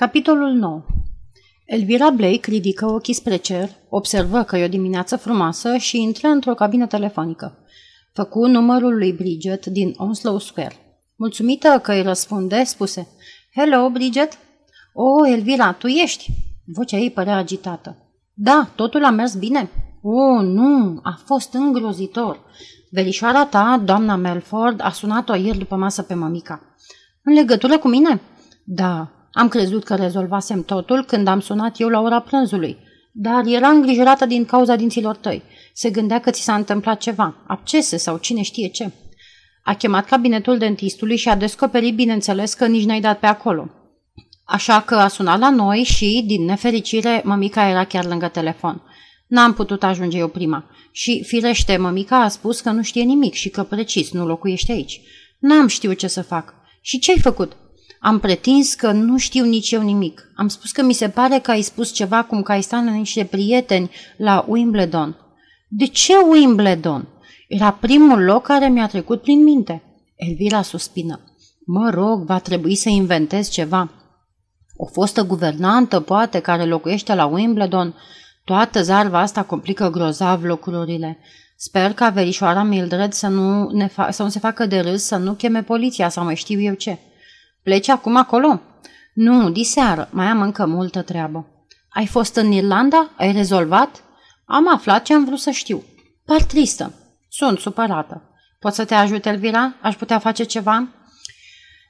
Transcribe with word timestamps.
Capitolul 0.00 0.50
9 0.50 0.82
Elvira 1.66 2.10
Blake 2.10 2.50
ridică 2.50 2.86
ochii 2.86 3.14
spre 3.14 3.36
cer, 3.36 3.70
observă 3.88 4.42
că 4.42 4.56
e 4.56 4.64
o 4.64 4.68
dimineață 4.68 5.16
frumoasă 5.16 5.76
și 5.76 6.02
intră 6.02 6.28
într-o 6.28 6.54
cabină 6.54 6.86
telefonică. 6.86 7.58
Făcu 8.12 8.46
numărul 8.46 8.96
lui 8.96 9.12
Bridget 9.12 9.66
din 9.66 9.94
Onslow 9.96 10.38
Square. 10.38 11.02
Mulțumită 11.16 11.80
că 11.82 11.92
îi 11.92 12.02
răspunde, 12.02 12.64
spuse 12.64 13.08
Hello, 13.54 13.90
Bridget? 13.90 14.38
Oh, 14.92 15.30
Elvira, 15.32 15.72
tu 15.72 15.86
ești? 15.86 16.30
Vocea 16.74 16.96
ei 16.96 17.10
părea 17.10 17.36
agitată. 17.36 17.96
Da, 18.34 18.68
totul 18.74 19.04
a 19.04 19.10
mers 19.10 19.34
bine? 19.34 19.70
Oh, 20.02 20.42
nu, 20.42 21.00
a 21.02 21.20
fost 21.24 21.54
îngrozitor. 21.54 22.40
Verișoara 22.90 23.46
ta, 23.46 23.82
doamna 23.84 24.16
Melford, 24.16 24.80
a 24.82 24.90
sunat-o 24.90 25.34
ieri 25.34 25.58
după 25.58 25.76
masă 25.76 26.02
pe 26.02 26.14
mămica. 26.14 26.60
În 27.22 27.32
legătură 27.32 27.78
cu 27.78 27.88
mine? 27.88 28.20
Da, 28.64 29.19
am 29.32 29.48
crezut 29.48 29.84
că 29.84 29.94
rezolvasem 29.94 30.62
totul 30.62 31.04
când 31.04 31.26
am 31.26 31.40
sunat 31.40 31.80
eu 31.80 31.88
la 31.88 32.00
ora 32.00 32.20
prânzului, 32.20 32.76
dar 33.12 33.46
era 33.46 33.68
îngrijorată 33.68 34.26
din 34.26 34.44
cauza 34.44 34.76
dinților 34.76 35.16
tăi. 35.16 35.42
Se 35.72 35.90
gândea 35.90 36.20
că 36.20 36.30
ți 36.30 36.42
s-a 36.42 36.54
întâmplat 36.54 37.00
ceva, 37.00 37.44
abcese 37.46 37.96
sau 37.96 38.16
cine 38.16 38.42
știe 38.42 38.68
ce. 38.68 38.90
A 39.62 39.74
chemat 39.74 40.06
cabinetul 40.06 40.58
dentistului 40.58 41.16
și 41.16 41.28
a 41.28 41.36
descoperit, 41.36 41.94
bineînțeles, 41.94 42.54
că 42.54 42.66
nici 42.66 42.84
n-ai 42.84 43.00
dat 43.00 43.18
pe 43.18 43.26
acolo. 43.26 43.70
Așa 44.44 44.80
că 44.80 44.94
a 44.94 45.08
sunat 45.08 45.38
la 45.38 45.50
noi 45.50 45.82
și, 45.82 46.24
din 46.26 46.44
nefericire, 46.44 47.22
mămica 47.24 47.68
era 47.68 47.84
chiar 47.84 48.04
lângă 48.04 48.28
telefon. 48.28 48.82
N-am 49.26 49.54
putut 49.54 49.82
ajunge 49.82 50.18
eu 50.18 50.28
prima. 50.28 50.70
Și, 50.92 51.24
firește, 51.24 51.76
mămica 51.76 52.22
a 52.22 52.28
spus 52.28 52.60
că 52.60 52.70
nu 52.70 52.82
știe 52.82 53.02
nimic 53.02 53.32
și 53.32 53.48
că 53.48 53.62
precis 53.62 54.12
nu 54.12 54.26
locuiește 54.26 54.72
aici. 54.72 55.00
N-am 55.38 55.66
știut 55.66 55.98
ce 55.98 56.06
să 56.06 56.22
fac. 56.22 56.54
Și 56.80 56.98
ce 56.98 57.10
ai 57.10 57.18
făcut? 57.18 57.56
Am 58.02 58.18
pretins 58.18 58.74
că 58.74 58.92
nu 58.92 59.18
știu 59.18 59.44
nici 59.44 59.70
eu 59.70 59.82
nimic. 59.82 60.32
Am 60.34 60.48
spus 60.48 60.70
că 60.72 60.82
mi 60.82 60.92
se 60.92 61.08
pare 61.08 61.38
că 61.38 61.50
ai 61.50 61.62
spus 61.62 61.92
ceva 61.92 62.22
cum 62.22 62.42
că 62.42 62.52
ai 62.52 62.62
stat 62.62 62.84
la 62.84 62.90
niște 62.90 63.24
prieteni 63.24 63.90
la 64.16 64.44
Wimbledon. 64.48 65.16
De 65.68 65.86
ce 65.86 66.12
Wimbledon? 66.30 67.08
Era 67.48 67.70
primul 67.70 68.22
loc 68.22 68.42
care 68.42 68.68
mi-a 68.68 68.86
trecut 68.86 69.22
prin 69.22 69.42
minte. 69.42 69.82
Elvira 70.16 70.62
suspină. 70.62 71.20
Mă 71.66 71.90
rog, 71.90 72.24
va 72.24 72.38
trebui 72.38 72.74
să 72.74 72.88
inventez 72.88 73.48
ceva. 73.48 73.90
O 74.76 74.86
fostă 74.86 75.22
guvernantă, 75.22 76.00
poate, 76.00 76.40
care 76.40 76.64
locuiește 76.64 77.14
la 77.14 77.26
Wimbledon. 77.26 77.94
Toată 78.44 78.82
zarva 78.82 79.20
asta 79.20 79.42
complică 79.42 79.90
grozav 79.90 80.42
lucrurile. 80.42 81.18
Sper 81.56 81.92
ca 81.92 82.08
verișoara 82.08 82.62
Mildred 82.62 83.12
să 83.12 83.28
nu, 83.28 83.70
ne 83.70 83.88
fa- 83.88 84.08
să 84.10 84.22
nu 84.22 84.28
se 84.28 84.38
facă 84.38 84.66
de 84.66 84.80
râs, 84.80 85.02
să 85.02 85.16
nu 85.16 85.32
cheme 85.32 85.62
poliția 85.62 86.08
sau 86.08 86.24
mai 86.24 86.36
știu 86.36 86.60
eu 86.60 86.74
ce. 86.74 86.98
Pleci 87.70 87.88
acum 87.88 88.16
acolo? 88.16 88.60
Nu, 89.14 89.50
diseară. 89.50 90.08
Mai 90.12 90.26
am 90.26 90.40
încă 90.40 90.66
multă 90.66 91.02
treabă. 91.02 91.46
Ai 91.88 92.06
fost 92.06 92.36
în 92.36 92.52
Irlanda? 92.52 93.10
Ai 93.16 93.32
rezolvat? 93.32 94.04
Am 94.44 94.74
aflat 94.74 95.02
ce 95.02 95.14
am 95.14 95.24
vrut 95.24 95.38
să 95.38 95.50
știu. 95.50 95.82
Par 96.24 96.42
tristă. 96.42 96.92
Sunt 97.28 97.58
supărată. 97.58 98.22
Pot 98.58 98.74
să 98.74 98.84
te 98.84 98.94
ajut, 98.94 99.26
Elvira? 99.26 99.74
Aș 99.82 99.96
putea 99.96 100.18
face 100.18 100.44
ceva? 100.44 100.88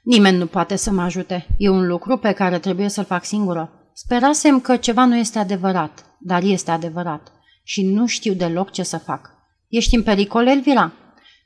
Nimeni 0.03 0.37
nu 0.37 0.45
poate 0.45 0.75
să 0.75 0.91
mă 0.91 1.01
ajute. 1.01 1.47
E 1.57 1.69
un 1.69 1.87
lucru 1.87 2.17
pe 2.17 2.31
care 2.31 2.59
trebuie 2.59 2.87
să-l 2.87 3.05
fac 3.05 3.25
singură. 3.25 3.91
Sperasem 3.93 4.59
că 4.59 4.75
ceva 4.75 5.05
nu 5.05 5.15
este 5.15 5.39
adevărat, 5.39 6.05
dar 6.19 6.43
este 6.43 6.71
adevărat. 6.71 7.31
Și 7.63 7.85
nu 7.85 8.05
știu 8.05 8.33
deloc 8.33 8.71
ce 8.71 8.83
să 8.83 8.97
fac. 8.97 9.29
Ești 9.67 9.95
în 9.95 10.03
pericol, 10.03 10.47
Elvira? 10.47 10.91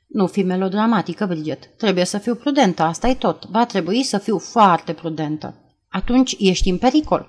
Nu 0.06 0.26
fi 0.26 0.42
melodramatică, 0.42 1.26
Bridget. 1.26 1.76
Trebuie 1.76 2.04
să 2.04 2.18
fiu 2.18 2.34
prudentă, 2.34 2.82
asta 2.82 3.08
e 3.08 3.14
tot. 3.14 3.44
Va 3.44 3.66
trebui 3.66 4.02
să 4.02 4.18
fiu 4.18 4.38
foarte 4.38 4.92
prudentă. 4.92 5.54
Atunci 5.88 6.36
ești 6.38 6.70
în 6.70 6.78
pericol. 6.78 7.28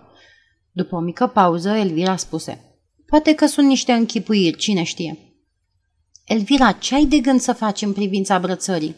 După 0.71 0.95
o 0.95 0.99
mică 0.99 1.27
pauză, 1.27 1.69
Elvira 1.69 2.15
spuse. 2.15 2.79
Poate 3.07 3.33
că 3.35 3.45
sunt 3.45 3.67
niște 3.67 3.91
închipuiri, 3.91 4.57
cine 4.57 4.83
știe. 4.83 5.17
Elvira, 6.25 6.71
ce 6.71 6.95
ai 6.95 7.05
de 7.05 7.19
gând 7.19 7.39
să 7.39 7.53
faci 7.53 7.81
în 7.81 7.93
privința 7.93 8.39
brățării? 8.39 8.95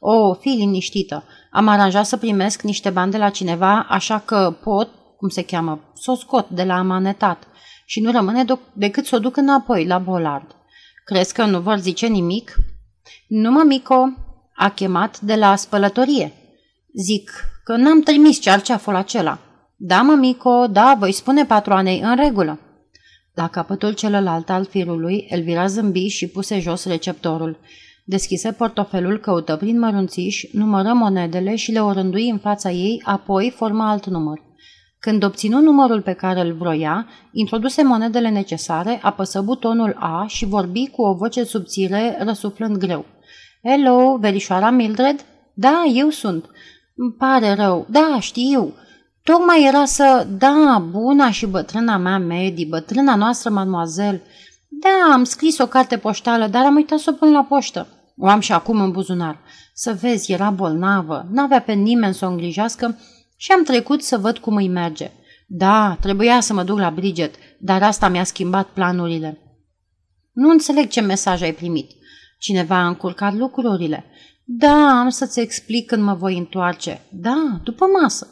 O, 0.00 0.12
oh, 0.12 0.36
fii 0.40 0.56
liniștită. 0.56 1.24
Am 1.50 1.68
aranjat 1.68 2.06
să 2.06 2.16
primesc 2.16 2.62
niște 2.62 2.90
bani 2.90 3.10
de 3.10 3.18
la 3.18 3.30
cineva, 3.30 3.86
așa 3.88 4.18
că 4.18 4.56
pot, 4.62 4.88
cum 5.16 5.28
se 5.28 5.44
cheamă, 5.44 5.92
să 5.94 6.10
o 6.10 6.14
scot 6.14 6.48
de 6.48 6.62
la 6.62 6.74
amanetat 6.74 7.46
și 7.86 8.00
nu 8.00 8.10
rămâne 8.10 8.44
decât 8.72 9.06
să 9.06 9.16
o 9.16 9.18
duc 9.18 9.36
înapoi 9.36 9.86
la 9.86 9.98
Bolard. 9.98 10.56
Crezi 11.04 11.34
că 11.34 11.44
nu 11.44 11.60
vor 11.60 11.78
zice 11.78 12.06
nimic? 12.06 12.56
Nu, 13.26 13.50
mămico, 13.50 13.94
a 14.54 14.68
chemat 14.70 15.20
de 15.20 15.34
la 15.34 15.56
spălătorie. 15.56 16.32
Zic 16.94 17.30
că 17.64 17.76
n-am 17.76 18.00
trimis 18.00 18.40
cearceaful 18.40 18.94
acela. 18.94 19.38
Da, 19.76 20.02
mămico, 20.02 20.66
da, 20.66 20.96
voi 20.98 21.12
spune 21.12 21.44
patroanei 21.44 22.00
în 22.00 22.16
regulă. 22.16 22.58
La 23.34 23.48
capătul 23.48 23.92
celălalt 23.92 24.50
al 24.50 24.64
firului, 24.64 25.26
Elvira 25.28 25.66
zâmbi 25.66 26.06
și 26.06 26.26
puse 26.26 26.60
jos 26.60 26.84
receptorul. 26.84 27.58
Deschise 28.04 28.52
portofelul, 28.52 29.18
căută 29.18 29.56
prin 29.56 29.78
mărunțiș, 29.78 30.44
numără 30.52 30.92
monedele 30.92 31.56
și 31.56 31.72
le 31.72 31.80
orândui 31.80 32.28
în 32.28 32.38
fața 32.38 32.70
ei, 32.70 33.02
apoi 33.04 33.52
formă 33.56 33.82
alt 33.82 34.06
număr. 34.06 34.40
Când 35.06 35.22
obținu 35.24 35.60
numărul 35.60 36.00
pe 36.00 36.12
care 36.12 36.40
îl 36.40 36.52
vroia, 36.52 37.06
introduse 37.32 37.82
monedele 37.82 38.28
necesare, 38.28 38.98
apăsă 39.02 39.40
butonul 39.40 39.96
A 39.98 40.24
și 40.28 40.44
vorbi 40.44 40.88
cu 40.88 41.02
o 41.02 41.14
voce 41.14 41.44
subțire, 41.44 42.18
răsuflând 42.24 42.76
greu. 42.76 43.04
Hello, 43.62 44.16
verișoara 44.20 44.70
Mildred? 44.70 45.24
Da, 45.54 45.82
eu 45.94 46.08
sunt. 46.08 46.44
Îmi 46.96 47.12
pare 47.12 47.54
rău. 47.54 47.86
Da, 47.90 48.16
știu. 48.20 48.72
Tocmai 49.22 49.64
era 49.64 49.84
să... 49.84 50.26
Da, 50.38 50.84
buna 50.90 51.30
și 51.30 51.46
bătrâna 51.46 51.96
mea, 51.96 52.18
Medi, 52.18 52.66
bătrâna 52.66 53.14
noastră, 53.14 53.50
mademoiselle. 53.50 54.22
Da, 54.68 55.12
am 55.12 55.24
scris 55.24 55.58
o 55.58 55.66
carte 55.66 55.96
poștală, 55.96 56.46
dar 56.46 56.64
am 56.64 56.74
uitat 56.74 56.98
să 56.98 57.10
o 57.10 57.16
pun 57.16 57.32
la 57.32 57.42
poștă. 57.42 57.86
O 58.16 58.26
am 58.26 58.40
și 58.40 58.52
acum 58.52 58.80
în 58.80 58.90
buzunar. 58.90 59.38
Să 59.74 59.96
vezi, 60.00 60.32
era 60.32 60.50
bolnavă, 60.50 61.26
n-avea 61.30 61.60
pe 61.60 61.72
nimeni 61.72 62.14
să 62.14 62.26
o 62.26 62.28
îngrijească 62.28 62.98
și 63.42 63.52
am 63.52 63.64
trecut 63.64 64.02
să 64.02 64.18
văd 64.18 64.38
cum 64.38 64.56
îi 64.56 64.68
merge. 64.68 65.10
Da, 65.46 65.96
trebuia 66.00 66.40
să 66.40 66.52
mă 66.52 66.62
duc 66.62 66.78
la 66.78 66.90
Bridget, 66.90 67.34
dar 67.58 67.82
asta 67.82 68.08
mi-a 68.08 68.24
schimbat 68.24 68.68
planurile. 68.68 69.38
Nu 70.32 70.50
înțeleg 70.50 70.88
ce 70.88 71.00
mesaj 71.00 71.42
ai 71.42 71.52
primit. 71.52 71.90
Cineva 72.38 72.76
a 72.76 72.86
încurcat 72.86 73.34
lucrurile. 73.34 74.04
Da, 74.44 75.00
am 75.00 75.08
să-ți 75.08 75.40
explic 75.40 75.86
când 75.86 76.02
mă 76.02 76.14
voi 76.14 76.38
întoarce. 76.38 77.00
Da, 77.10 77.60
după 77.64 77.86
masă. 78.02 78.26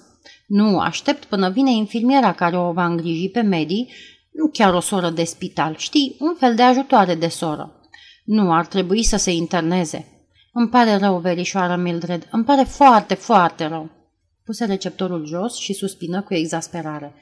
Nu, 0.47 0.79
aștept 0.79 1.25
până 1.25 1.51
vine 1.51 1.71
infirmiera 1.71 2.33
care 2.33 2.57
o 2.57 2.73
va 2.73 2.87
îngriji 2.87 3.29
pe 3.29 3.41
Medi, 3.41 3.87
nu 4.33 4.49
chiar 4.53 4.75
o 4.75 4.81
soră 4.81 5.11
de 5.11 5.25
spital, 5.25 5.75
știi, 5.77 6.17
un 6.21 6.35
fel 6.39 6.55
de 6.55 6.63
ajutoare 6.63 7.15
de 7.15 7.29
soră. 7.29 7.81
Nu, 8.25 8.53
ar 8.53 8.67
trebui 8.67 9.03
să 9.03 9.17
se 9.17 9.31
interneze. 9.31 10.29
Îmi 10.53 10.69
pare 10.69 10.97
rău, 10.97 11.19
verișoară 11.19 11.77
Mildred, 11.77 12.29
îmi 12.31 12.45
pare 12.45 12.63
foarte, 12.63 13.15
foarte 13.15 13.67
rău. 13.67 13.99
Puse 14.51 14.65
receptorul 14.65 15.27
jos 15.27 15.57
și 15.57 15.73
suspină 15.73 16.23
cu 16.23 16.35
exasperare. 16.35 17.15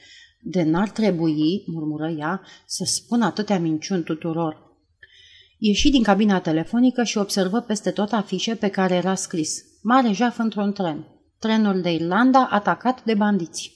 De 0.43 0.63
n-ar 0.63 0.91
trebui, 0.91 1.65
murmură 1.67 2.09
ea, 2.09 2.43
să 2.67 2.85
spun 2.85 3.23
atâtea 3.23 3.59
minciuni 3.59 4.03
tuturor. 4.03 4.77
Ieși 5.59 5.91
din 5.91 6.03
cabina 6.03 6.41
telefonică 6.41 7.03
și 7.03 7.19
observă 7.19 7.61
peste 7.61 7.91
tot 7.91 8.13
afișe 8.13 8.55
pe 8.55 8.69
care 8.69 8.95
era 8.95 9.15
scris 9.15 9.65
Mare 9.83 10.13
jaf 10.13 10.39
într-un 10.39 10.73
tren. 10.73 11.07
Trenul 11.39 11.81
de 11.81 11.93
Irlanda 11.93 12.49
atacat 12.51 13.05
de 13.05 13.15
bandiți. 13.15 13.73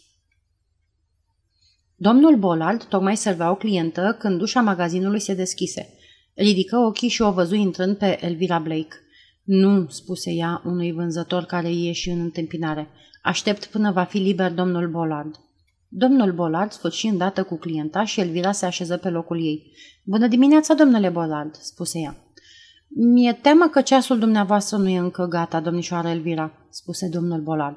Domnul 1.96 2.36
Bolald 2.36 2.84
tocmai 2.84 3.16
servea 3.16 3.50
o 3.50 3.56
clientă 3.56 4.16
când 4.18 4.40
ușa 4.40 4.60
magazinului 4.60 5.20
se 5.20 5.34
deschise. 5.34 5.94
Ridică 6.34 6.76
ochii 6.76 7.08
și 7.08 7.22
o 7.22 7.32
văzui 7.32 7.60
intrând 7.60 7.96
pe 7.96 8.24
Elvira 8.24 8.58
Blake. 8.58 8.96
Nu, 9.42 9.88
spuse 9.88 10.30
ea 10.30 10.62
unui 10.64 10.92
vânzător 10.92 11.44
care 11.44 11.72
ieși 11.72 12.10
în 12.10 12.20
întâmpinare. 12.20 12.90
Aștept 13.22 13.64
până 13.64 13.90
va 13.92 14.04
fi 14.04 14.18
liber 14.18 14.52
domnul 14.52 14.88
Bolard. 14.88 15.34
Domnul 15.88 16.32
Bolard 16.32 16.72
sfârși 16.72 17.06
îndată 17.06 17.42
cu 17.42 17.56
clienta 17.56 18.04
și 18.04 18.20
Elvira 18.20 18.52
se 18.52 18.66
așeză 18.66 18.96
pe 18.96 19.08
locul 19.08 19.44
ei. 19.44 19.72
Bună 20.04 20.26
dimineața, 20.26 20.74
domnule 20.74 21.08
Bolard, 21.08 21.54
spuse 21.54 21.98
ea. 21.98 22.16
Mi-e 22.88 23.32
teamă 23.32 23.68
că 23.68 23.80
ceasul 23.80 24.18
dumneavoastră 24.18 24.76
nu 24.76 24.88
e 24.88 24.98
încă 24.98 25.24
gata, 25.26 25.60
domnișoară 25.60 26.08
Elvira, 26.08 26.52
spuse 26.70 27.08
domnul 27.08 27.40
Bolard. 27.40 27.76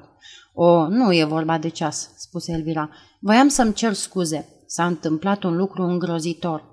O, 0.52 0.88
nu 0.88 1.12
e 1.14 1.24
vorba 1.24 1.58
de 1.58 1.68
ceas, 1.68 2.10
spuse 2.16 2.52
Elvira. 2.52 2.90
Voiam 3.20 3.48
să-mi 3.48 3.72
cer 3.72 3.92
scuze. 3.92 4.48
S-a 4.66 4.86
întâmplat 4.86 5.42
un 5.42 5.56
lucru 5.56 5.82
îngrozitor. 5.82 6.64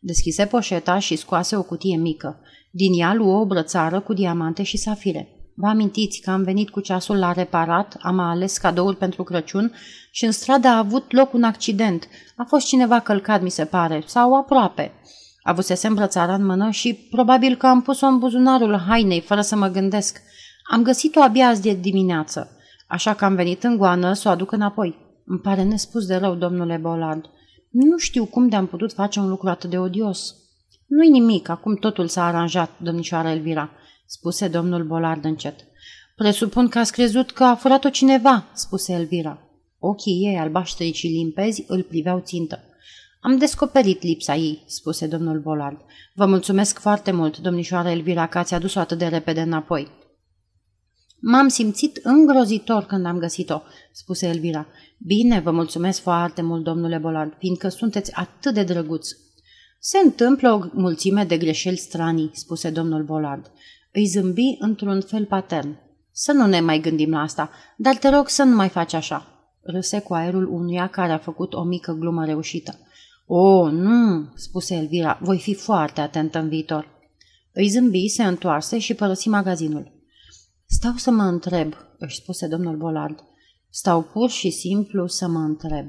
Deschise 0.00 0.46
poșeta 0.46 0.98
și 0.98 1.16
scoase 1.16 1.56
o 1.56 1.62
cutie 1.62 1.96
mică. 1.96 2.40
Din 2.70 3.00
ea 3.00 3.14
luă 3.14 3.38
o 3.40 3.46
brățară 3.46 4.00
cu 4.00 4.12
diamante 4.12 4.62
și 4.62 4.76
safire. 4.76 5.37
Vă 5.60 5.66
amintiți 5.66 6.20
că 6.20 6.30
am 6.30 6.42
venit 6.42 6.70
cu 6.70 6.80
ceasul 6.80 7.18
la 7.18 7.32
reparat, 7.32 7.96
am 8.00 8.18
ales 8.18 8.58
cadouri 8.58 8.96
pentru 8.96 9.22
Crăciun 9.22 9.72
și 10.10 10.24
în 10.24 10.32
stradă 10.32 10.68
a 10.68 10.76
avut 10.76 11.12
loc 11.12 11.32
un 11.32 11.42
accident. 11.42 12.08
A 12.36 12.44
fost 12.44 12.66
cineva 12.66 13.00
călcat, 13.00 13.42
mi 13.42 13.50
se 13.50 13.64
pare, 13.64 14.02
sau 14.06 14.34
aproape. 14.34 14.92
Avusese 15.42 15.86
îmbrățara 15.86 16.34
în 16.34 16.44
mână 16.44 16.70
și 16.70 16.94
probabil 16.94 17.56
că 17.56 17.66
am 17.66 17.82
pus-o 17.82 18.06
în 18.06 18.18
buzunarul 18.18 18.76
hainei, 18.76 19.20
fără 19.20 19.40
să 19.40 19.56
mă 19.56 19.68
gândesc. 19.68 20.20
Am 20.70 20.82
găsit-o 20.82 21.20
abia 21.20 21.48
azi 21.48 21.62
de 21.62 21.72
dimineață, 21.72 22.50
așa 22.86 23.14
că 23.14 23.24
am 23.24 23.34
venit 23.34 23.64
în 23.64 23.76
goană 23.76 24.12
să 24.12 24.28
o 24.28 24.30
aduc 24.30 24.52
înapoi. 24.52 24.96
Îmi 25.26 25.38
pare 25.40 25.62
nespus 25.62 26.06
de 26.06 26.16
rău, 26.16 26.34
domnule 26.34 26.76
Bolard. 26.76 27.24
Nu 27.70 27.96
știu 27.96 28.24
cum 28.24 28.48
de-am 28.48 28.66
putut 28.66 28.92
face 28.92 29.20
un 29.20 29.28
lucru 29.28 29.48
atât 29.48 29.70
de 29.70 29.78
odios. 29.78 30.34
Nu-i 30.86 31.08
nimic, 31.08 31.48
acum 31.48 31.74
totul 31.74 32.08
s-a 32.08 32.26
aranjat, 32.26 32.70
domnișoara 32.82 33.30
Elvira, 33.30 33.70
spuse 34.10 34.48
domnul 34.48 34.84
Bolard 34.84 35.24
încet. 35.24 35.66
Presupun 36.16 36.68
că 36.68 36.78
ați 36.78 36.92
crezut 36.92 37.30
că 37.30 37.44
a 37.44 37.54
furat-o 37.54 37.88
cineva, 37.88 38.44
spuse 38.54 38.92
Elvira. 38.92 39.42
Ochii 39.78 40.26
ei 40.26 40.38
albaștri 40.38 40.92
și 40.92 41.06
limpezi 41.06 41.64
îl 41.66 41.82
priveau 41.82 42.20
țintă. 42.20 42.62
Am 43.20 43.38
descoperit 43.38 44.02
lipsa 44.02 44.34
ei, 44.34 44.62
spuse 44.66 45.06
domnul 45.06 45.40
Bolard. 45.40 45.80
Vă 46.14 46.26
mulțumesc 46.26 46.78
foarte 46.78 47.10
mult, 47.10 47.38
domnișoara 47.38 47.90
Elvira, 47.90 48.26
că 48.26 48.38
ați 48.38 48.54
adus-o 48.54 48.80
atât 48.80 48.98
de 48.98 49.06
repede 49.06 49.40
înapoi. 49.40 49.90
M-am 51.20 51.48
simțit 51.48 52.00
îngrozitor 52.02 52.84
când 52.84 53.06
am 53.06 53.18
găsit-o, 53.18 53.60
spuse 53.92 54.26
Elvira. 54.26 54.66
Bine, 54.98 55.40
vă 55.40 55.50
mulțumesc 55.50 56.00
foarte 56.00 56.42
mult, 56.42 56.64
domnule 56.64 56.98
Bolard, 56.98 57.34
fiindcă 57.38 57.68
sunteți 57.68 58.12
atât 58.14 58.54
de 58.54 58.62
drăguț. 58.62 59.08
Se 59.78 59.98
întâmplă 59.98 60.52
o 60.52 60.80
mulțime 60.80 61.24
de 61.24 61.36
greșeli 61.36 61.76
stranii, 61.76 62.30
spuse 62.32 62.70
domnul 62.70 63.02
Bolard. 63.02 63.50
Îi 63.92 64.04
zâmbi 64.04 64.56
într-un 64.58 65.00
fel 65.00 65.24
patern. 65.24 65.76
Să 66.12 66.32
nu 66.32 66.46
ne 66.46 66.60
mai 66.60 66.80
gândim 66.80 67.10
la 67.10 67.20
asta, 67.20 67.50
dar 67.76 67.96
te 67.96 68.08
rog 68.08 68.28
să 68.28 68.42
nu 68.42 68.54
mai 68.54 68.68
faci 68.68 68.92
așa. 68.92 69.26
Râse 69.62 70.00
cu 70.00 70.14
aerul 70.14 70.52
unuia 70.52 70.86
care 70.86 71.12
a 71.12 71.18
făcut 71.18 71.54
o 71.54 71.62
mică 71.62 71.92
glumă 71.92 72.24
reușită. 72.24 72.78
O, 73.26 73.70
nu, 73.70 74.32
spuse 74.34 74.74
Elvira, 74.74 75.18
voi 75.22 75.38
fi 75.38 75.54
foarte 75.54 76.00
atentă 76.00 76.38
în 76.38 76.48
viitor. 76.48 76.88
Îi 77.52 77.68
zâmbi, 77.68 78.08
se 78.08 78.24
întoarse 78.24 78.78
și 78.78 78.94
părăsi 78.94 79.28
magazinul. 79.28 79.92
Stau 80.66 80.92
să 80.96 81.10
mă 81.10 81.22
întreb, 81.22 81.74
își 81.98 82.16
spuse 82.16 82.46
domnul 82.46 82.76
Bolard. 82.76 83.24
Stau 83.70 84.02
pur 84.02 84.30
și 84.30 84.50
simplu 84.50 85.06
să 85.06 85.28
mă 85.28 85.38
întreb. 85.38 85.86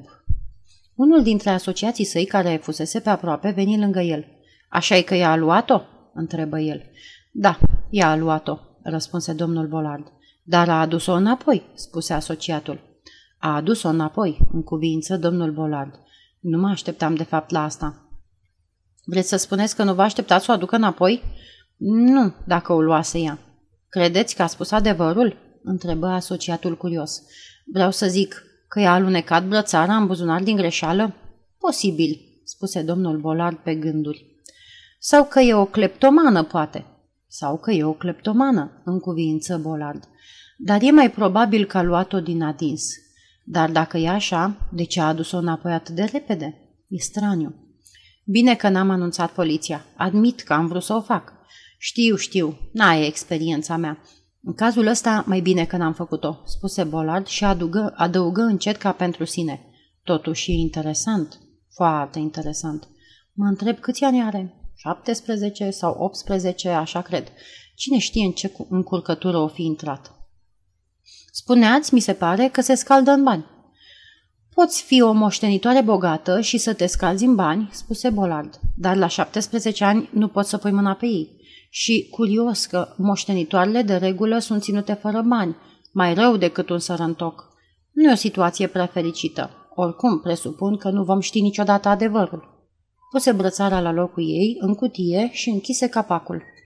Unul 0.96 1.24
dintre 1.24 1.50
asociații 1.50 2.04
săi 2.04 2.26
care 2.26 2.60
fusese 2.62 3.00
pe 3.00 3.10
aproape 3.10 3.50
veni 3.50 3.80
lângă 3.80 4.00
el. 4.00 4.26
așa 4.70 4.96
e 4.96 5.02
că 5.02 5.16
ea 5.16 5.32
a 5.32 5.36
luat-o?" 5.36 5.82
întrebă 6.14 6.60
el. 6.60 6.82
Da, 7.32 7.60
ea 7.90 8.10
a 8.10 8.16
luat-o," 8.16 8.58
răspunse 8.84 9.34
domnul 9.34 9.68
Bolard. 9.68 10.12
Dar 10.44 10.70
a 10.70 10.80
adus-o 10.80 11.14
înapoi," 11.14 11.64
spuse 11.74 12.14
asociatul. 12.14 12.80
A 13.38 13.56
adus-o 13.56 13.88
înapoi, 13.88 14.40
în 14.52 14.64
cuvință, 14.64 15.18
domnul 15.18 15.52
Bolard. 15.52 16.00
Nu 16.40 16.58
mă 16.58 16.68
așteptam 16.68 17.16
de 17.16 17.24
fapt 17.24 17.50
la 17.50 17.64
asta. 17.64 18.10
Vreți 19.06 19.28
să 19.28 19.38
spuneți 19.38 19.76
că 19.76 19.84
nu 19.84 19.94
vă 19.94 20.02
așteptați 20.02 20.46
să 20.46 20.52
o 20.52 20.54
aducă 20.54 20.76
înapoi? 20.76 21.22
Nu, 21.78 22.34
dacă 22.46 22.74
o 22.74 22.82
luase 22.82 23.20
ea. 23.20 23.40
Credeți 23.90 24.36
că 24.36 24.42
a 24.42 24.48
spus 24.48 24.72
adevărul? 24.72 25.48
întrebă 25.64 26.08
asociatul 26.08 26.78
curios. 26.78 27.22
Vreau 27.66 27.92
să 27.92 28.08
zic 28.08 28.44
că 28.68 28.80
i-a 28.80 28.94
alunecat 28.94 29.48
brățara 29.48 29.96
în 29.96 30.08
buzunar 30.08 30.44
din 30.44 30.56
greșeală? 30.56 31.16
Posibil, 31.58 32.42
spuse 32.44 32.82
domnul 32.82 33.18
Bolard 33.18 33.58
pe 33.58 33.76
gânduri. 33.76 34.26
Sau 35.00 35.26
că 35.26 35.40
e 35.40 35.54
o 35.54 35.66
cleptomană, 35.66 36.44
poate. 36.44 36.86
Sau 37.32 37.58
că 37.58 37.72
e 37.72 37.84
o 37.84 37.94
cleptomană, 37.94 38.82
în 38.86 39.00
cuvință 39.00 39.58
Bolard. 39.58 40.04
Dar 40.58 40.82
e 40.82 40.92
mai 40.92 41.12
probabil 41.12 41.66
că 41.66 41.78
a 41.78 41.82
luat-o 41.82 42.20
din 42.20 42.42
adins. 42.42 42.84
Dar 43.44 43.72
dacă 43.72 43.98
e 43.98 44.10
așa, 44.10 44.70
de 44.72 44.84
ce 44.84 45.02
a 45.02 45.08
adus-o 45.08 45.38
înapoi 45.38 45.72
atât 45.72 45.96
de 45.96 46.04
repede? 46.04 46.58
E 46.88 46.98
straniu. 46.98 47.56
Bine 48.26 48.56
că 48.56 48.70
n-am 48.70 48.90
anunțat 48.90 49.32
poliția. 49.32 49.86
Admit 49.98 50.42
că 50.42 50.54
am 50.54 50.68
vrut 50.68 50.84
să 50.84 50.94
o 50.94 51.02
fac. 51.02 51.34
Știu, 51.78 52.16
știu, 52.16 52.58
n-ai 52.72 53.08
experiența 53.08 53.78
mea. 53.78 54.02
În 54.42 54.54
cazul 54.54 54.88
ăsta, 54.88 55.24
mai 55.28 55.40
bine 55.40 55.66
că 55.66 55.78
n-am 55.78 55.94
făcut-o, 55.94 56.42
spuse 56.46 56.84
Bolard 56.84 57.26
și 57.28 57.44
adugă, 57.44 57.94
adăugă 57.96 58.42
încet 58.42 58.76
ca 58.76 58.92
pentru 58.92 59.26
sine. 59.26 59.66
Totuși 60.04 60.52
e 60.52 60.54
interesant, 60.54 61.40
foarte 61.74 62.20
interesant. 62.20 62.88
Mă 63.34 63.46
întreb 63.46 63.80
câți 63.80 64.04
ani 64.04 64.22
are? 64.22 64.59
17 64.82 65.70
sau 65.70 65.96
18, 66.00 66.70
așa 66.70 67.02
cred. 67.02 67.32
Cine 67.76 67.98
știe 67.98 68.26
în 68.26 68.32
ce 68.32 68.52
încurcătură 68.70 69.38
o 69.38 69.48
fi 69.48 69.64
intrat? 69.64 70.14
Spuneați, 71.32 71.94
mi 71.94 72.00
se 72.00 72.14
pare, 72.14 72.48
că 72.48 72.62
se 72.62 72.76
scaldă 72.76 73.12
în 73.12 73.24
bani. 73.24 73.46
Poți 74.54 74.84
fi 74.84 75.02
o 75.02 75.12
moștenitoare 75.12 75.82
bogată 75.82 76.42
și 76.42 76.58
să 76.58 76.74
te 76.74 76.86
scalzi 76.86 77.26
în 77.26 77.36
bani, 77.36 77.70
spuse 77.72 78.10
Bolard, 78.10 78.60
dar 78.78 78.96
la 78.96 79.08
17 79.08 79.84
ani 79.84 80.10
nu 80.12 80.28
poți 80.28 80.50
să 80.50 80.58
pui 80.58 80.72
mâna 80.72 80.94
pe 80.94 81.06
ei. 81.06 81.38
Și 81.70 82.08
curios 82.12 82.66
că 82.66 82.94
moștenitoarele 82.98 83.82
de 83.82 83.96
regulă 83.96 84.40
sunt 84.40 84.62
ținute 84.62 84.94
fără 84.94 85.22
bani, 85.22 85.56
mai 85.92 86.14
rău 86.14 86.38
decât 86.38 86.70
un 86.70 86.80
sărăntoc. 86.80 87.48
Nu 87.92 88.04
e 88.04 88.12
o 88.12 88.16
situație 88.16 88.68
prea 88.68 88.86
fericită. 88.86 89.50
Oricum, 89.76 90.20
presupun 90.20 90.78
că 90.78 90.90
nu 90.90 91.04
vom 91.04 91.20
ști 91.20 91.42
niciodată 91.42 91.88
adevărul. 91.88 92.59
Puse 93.10 93.32
brățara 93.32 93.80
la 93.80 93.92
locul 93.92 94.24
ei, 94.24 94.58
în 94.60 94.76
cutie 94.76 95.30
și 95.32 95.50
închise 95.50 95.88
capacul. 95.88 96.44